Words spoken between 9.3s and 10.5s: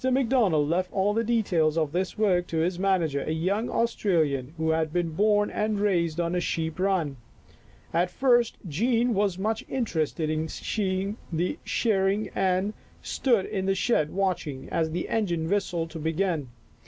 much interested in